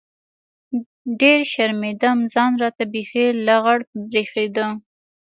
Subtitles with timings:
[1.21, 3.77] ډېر شرمېدم ځان راته بيخي لغړ
[4.09, 4.67] بريښېده.